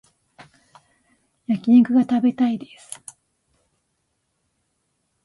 [1.45, 2.99] 焼き肉が食べたいです